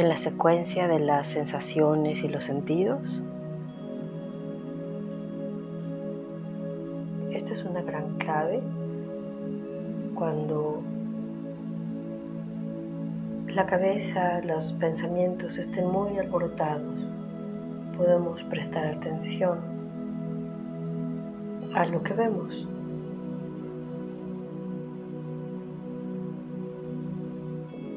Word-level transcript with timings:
en 0.00 0.08
la 0.08 0.16
secuencia 0.16 0.88
de 0.88 0.98
las 0.98 1.28
sensaciones 1.28 2.24
y 2.24 2.28
los 2.28 2.44
sentidos. 2.44 3.22
Esta 7.30 7.52
es 7.52 7.62
una 7.64 7.82
gran 7.82 8.16
clave 8.16 8.62
cuando 10.14 10.82
la 13.48 13.66
cabeza, 13.66 14.40
los 14.40 14.72
pensamientos 14.72 15.58
estén 15.58 15.86
muy 15.86 16.16
alborotados, 16.16 16.98
podemos 17.98 18.42
prestar 18.44 18.86
atención 18.86 19.58
a 21.74 21.84
lo 21.84 22.02
que 22.02 22.14
vemos. 22.14 22.66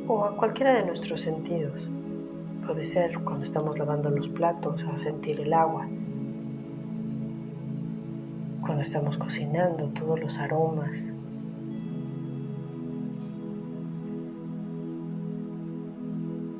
O 0.07 0.25
a 0.25 0.35
cualquiera 0.35 0.73
de 0.73 0.85
nuestros 0.85 1.21
sentidos. 1.21 1.89
Puede 2.65 2.85
ser 2.85 3.19
cuando 3.19 3.45
estamos 3.45 3.77
lavando 3.77 4.09
los 4.09 4.27
platos 4.29 4.83
a 4.83 4.97
sentir 4.97 5.39
el 5.41 5.53
agua, 5.53 5.85
cuando 8.61 8.81
estamos 8.81 9.17
cocinando 9.17 9.87
todos 9.87 10.19
los 10.19 10.39
aromas. 10.39 11.13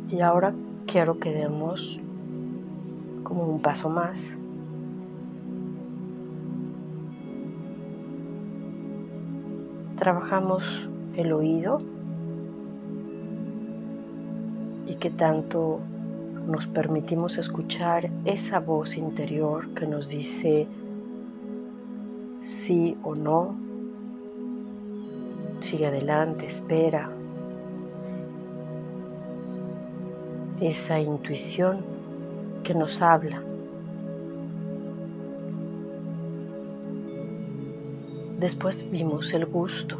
Y 0.09 0.21
ahora 0.21 0.53
quiero 0.85 1.19
que 1.19 1.31
demos 1.31 1.99
como 3.23 3.45
un 3.45 3.61
paso 3.61 3.89
más. 3.89 4.33
Trabajamos 9.97 10.87
el 11.15 11.31
oído 11.31 11.92
que 15.03 15.09
tanto 15.09 15.81
nos 16.47 16.65
permitimos 16.65 17.37
escuchar 17.37 18.09
esa 18.23 18.61
voz 18.61 18.95
interior 18.95 19.67
que 19.73 19.85
nos 19.85 20.07
dice 20.07 20.65
sí 22.41 22.95
o 23.03 23.13
no, 23.13 23.53
sigue 25.59 25.87
adelante, 25.87 26.45
espera. 26.45 27.09
Esa 30.61 31.01
intuición 31.01 31.79
que 32.63 32.73
nos 32.73 33.01
habla. 33.01 33.43
Después 38.39 38.89
vimos 38.89 39.33
el 39.33 39.47
gusto, 39.47 39.97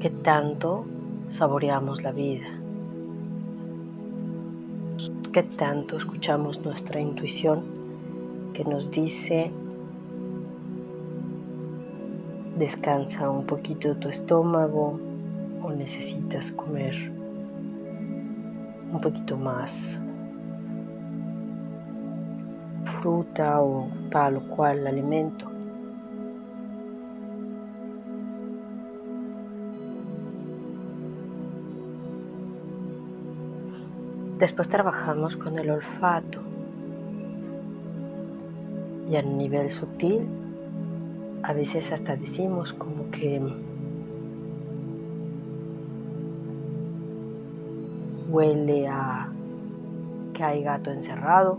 que 0.00 0.10
tanto 0.10 0.84
saboreamos 1.32 2.02
la 2.02 2.12
vida. 2.12 2.46
¿Qué 5.32 5.42
tanto 5.42 5.96
escuchamos 5.96 6.60
nuestra 6.60 7.00
intuición 7.00 7.62
que 8.52 8.64
nos 8.64 8.90
dice 8.90 9.50
descansa 12.58 13.30
un 13.30 13.46
poquito 13.46 13.96
tu 13.96 14.10
estómago 14.10 15.00
o 15.62 15.70
necesitas 15.70 16.52
comer 16.52 17.10
un 18.92 19.00
poquito 19.00 19.38
más 19.38 19.98
fruta 23.00 23.62
o 23.62 23.88
tal 24.10 24.36
o 24.36 24.40
cual 24.48 24.86
alimento? 24.86 25.51
Después 34.42 34.68
trabajamos 34.68 35.36
con 35.36 35.56
el 35.56 35.70
olfato. 35.70 36.40
Y 39.08 39.14
a 39.14 39.22
nivel 39.22 39.70
sutil 39.70 40.22
a 41.44 41.52
veces 41.52 41.92
hasta 41.92 42.16
decimos 42.16 42.72
como 42.72 43.08
que 43.12 43.40
huele 48.30 48.88
a 48.88 49.28
que 50.34 50.42
hay 50.42 50.64
gato 50.64 50.90
encerrado, 50.90 51.58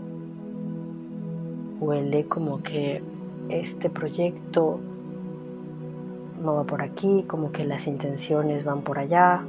huele 1.80 2.26
como 2.26 2.62
que 2.62 3.02
este 3.48 3.88
proyecto 3.88 4.78
no 6.42 6.56
va 6.56 6.64
por 6.64 6.82
aquí, 6.82 7.24
como 7.26 7.50
que 7.50 7.64
las 7.64 7.86
intenciones 7.86 8.62
van 8.62 8.82
por 8.82 8.98
allá, 8.98 9.40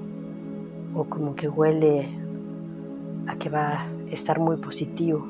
o 0.96 1.04
como 1.04 1.36
que 1.36 1.50
huele 1.50 2.24
a 3.28 3.36
que 3.38 3.50
va 3.50 3.82
a 3.82 3.88
estar 4.12 4.40
muy 4.40 4.58
positivo. 4.58 5.28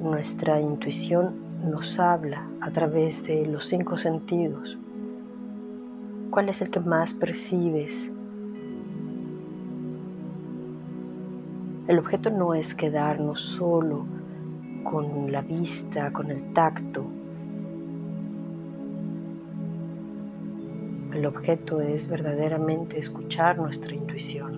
Nuestra 0.00 0.60
intuición 0.60 1.34
nos 1.70 1.98
habla 1.98 2.46
a 2.60 2.70
través 2.70 3.24
de 3.24 3.46
los 3.46 3.64
cinco 3.66 3.96
sentidos. 3.96 4.76
¿Cuál 6.30 6.48
es 6.48 6.60
el 6.60 6.70
que 6.70 6.80
más 6.80 7.14
percibes? 7.14 8.10
El 11.86 11.98
objeto 11.98 12.30
no 12.30 12.54
es 12.54 12.74
quedarnos 12.74 13.40
solo 13.40 14.04
con 14.84 15.30
la 15.30 15.42
vista, 15.42 16.12
con 16.12 16.30
el 16.30 16.52
tacto. 16.52 17.04
El 21.14 21.26
objeto 21.26 21.80
es 21.80 22.08
verdaderamente 22.08 22.98
escuchar 22.98 23.58
nuestra 23.58 23.94
intuición 23.94 24.53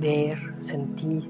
ver, 0.00 0.38
sentir. 0.62 1.24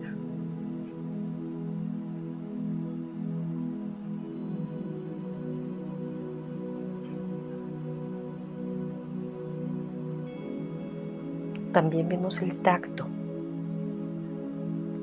También 11.73 12.09
vemos 12.09 12.41
el 12.43 12.57
tacto. 12.57 13.07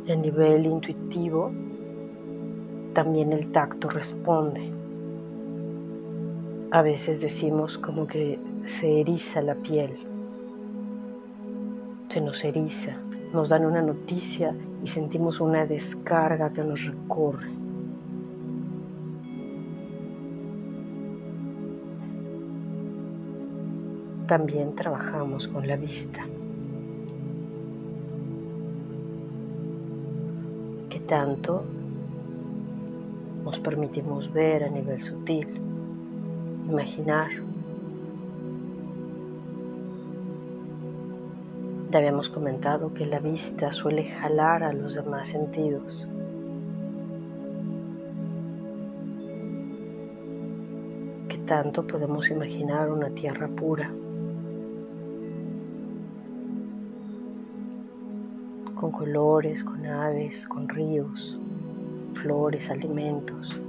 A 0.08 0.16
nivel 0.16 0.66
intuitivo, 0.66 1.52
también 2.94 3.34
el 3.34 3.52
tacto 3.52 3.90
responde. 3.90 4.72
A 6.72 6.82
veces 6.82 7.22
decimos 7.22 7.78
como 7.78 8.06
que 8.06 8.38
se 8.66 9.02
eriza 9.02 9.42
la 9.42 9.56
piel, 9.56 9.92
se 12.10 12.22
nos 12.22 12.44
eriza 12.44 12.98
nos 13.34 13.50
dan 13.50 13.66
una 13.66 13.82
noticia 13.82 14.56
y 14.84 14.88
sentimos 14.88 15.40
una 15.40 15.66
descarga 15.66 16.52
que 16.52 16.64
nos 16.64 16.86
recorre. 16.86 17.50
También 24.28 24.76
trabajamos 24.76 25.48
con 25.48 25.68
la 25.68 25.76
vista. 25.76 26.26
¿Qué 30.90 31.00
tanto 31.02 31.64
nos 33.44 33.60
permitimos 33.60 34.32
ver 34.34 34.64
a 34.64 34.70
nivel 34.70 35.00
sutil? 35.00 35.48
Imaginar 36.68 37.30
habíamos 41.94 42.30
comentado 42.30 42.94
que 42.94 43.06
la 43.06 43.20
vista 43.20 43.72
suele 43.72 44.10
jalar 44.10 44.64
a 44.64 44.74
los 44.74 44.96
demás 44.96 45.30
sentidos. 45.30 46.08
¿Qué 51.30 51.38
tanto 51.46 51.86
podemos 51.88 52.30
imaginar 52.30 52.92
una 52.92 53.10
tierra 53.10 53.48
pura? 53.48 53.92
Con 58.76 58.92
colores, 58.92 59.64
con 59.64 59.86
aves, 59.86 60.48
con 60.48 60.68
ríos, 60.68 61.40
flores, 62.14 62.70
alimentos. 62.70 63.60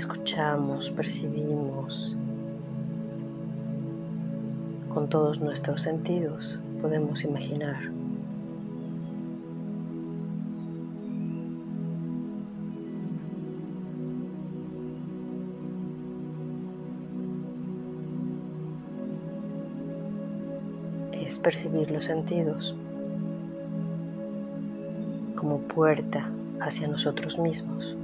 Escuchamos, 0.00 0.88
percibimos 0.88 2.16
con 4.94 5.10
todos 5.10 5.38
nuestros 5.40 5.82
sentidos, 5.82 6.58
podemos 6.80 7.22
imaginar. 7.22 7.76
Es 21.12 21.38
percibir 21.38 21.90
los 21.90 22.06
sentidos 22.06 22.74
como 25.36 25.58
puerta 25.58 26.30
hacia 26.60 26.88
nosotros 26.88 27.38
mismos, 27.38 27.94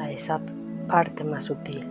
a 0.00 0.10
esa 0.10 0.40
parte 0.88 1.22
más 1.22 1.44
sutil. 1.44 1.84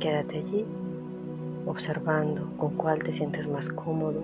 Quédate 0.00 0.38
allí 0.38 0.64
observando 1.66 2.50
con 2.58 2.74
cuál 2.74 3.02
te 3.02 3.12
sientes 3.12 3.48
más 3.48 3.68
cómodo. 3.70 4.22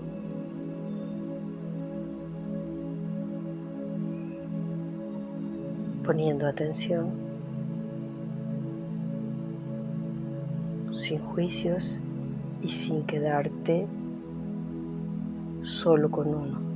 Poniendo 6.04 6.46
atención, 6.46 7.10
sin 10.94 11.20
juicios 11.20 11.96
y 12.62 12.70
sin 12.70 13.04
quedarte 13.04 13.87
solo 15.62 16.10
con 16.10 16.34
uno. 16.34 16.69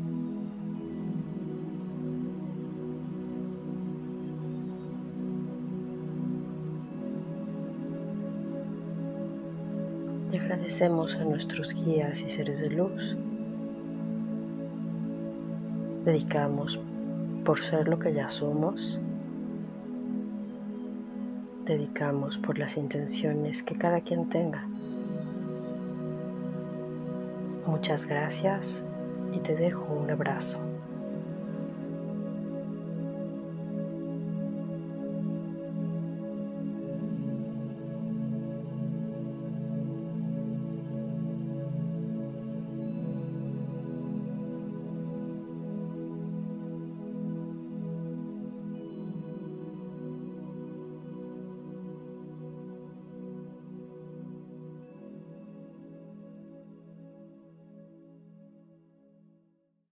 Le 10.34 10.40
agradecemos 10.40 11.14
a 11.14 11.22
nuestros 11.22 11.72
guías 11.72 12.20
y 12.20 12.28
seres 12.28 12.58
de 12.58 12.68
luz. 12.68 13.16
Dedicamos 16.04 16.80
por 17.44 17.60
ser 17.60 17.86
lo 17.86 18.00
que 18.00 18.12
ya 18.12 18.28
somos. 18.28 18.98
Dedicamos 21.66 22.36
por 22.36 22.58
las 22.58 22.76
intenciones 22.76 23.62
que 23.62 23.76
cada 23.76 24.00
quien 24.00 24.28
tenga. 24.28 24.66
Muchas 27.64 28.04
gracias 28.04 28.82
y 29.32 29.38
te 29.38 29.54
dejo 29.54 29.84
un 29.94 30.10
abrazo. 30.10 30.58